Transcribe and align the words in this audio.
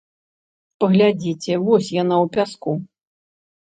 Паглядзіце, 0.85 1.53
вось 1.69 1.93
яна 2.01 2.15
ў 2.25 2.35
пяску! 2.35 2.71